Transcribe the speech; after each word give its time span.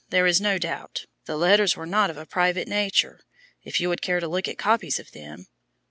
There 0.09 0.25
is 0.25 0.41
no 0.41 0.57
doubt. 0.57 1.05
The 1.25 1.37
letters 1.37 1.75
were 1.77 1.85
not 1.85 2.09
of 2.09 2.17
a 2.17 2.25
private 2.25 2.67
nature. 2.67 3.19
If 3.63 3.79
you 3.79 3.87
would 3.89 4.01
care 4.01 4.19
to 4.19 4.27
look 4.27 4.47
at 4.47 4.57
copies 4.57 4.97
of 4.97 5.11
them?" 5.11 5.45